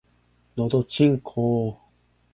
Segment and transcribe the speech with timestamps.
[0.57, 1.77] のどちんこぉ